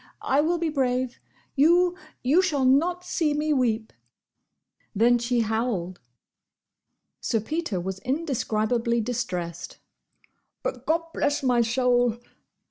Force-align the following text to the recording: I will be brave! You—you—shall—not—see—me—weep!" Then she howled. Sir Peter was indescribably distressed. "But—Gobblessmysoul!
I 0.23 0.41
will 0.41 0.57
be 0.57 0.69
brave! 0.69 1.19
You—you—shall—not—see—me—weep!" 1.55 3.93
Then 4.95 5.19
she 5.19 5.41
howled. 5.41 5.99
Sir 7.19 7.39
Peter 7.39 7.79
was 7.79 7.99
indescribably 7.99 8.99
distressed. 8.99 9.77
"But—Gobblessmysoul! 10.63 12.19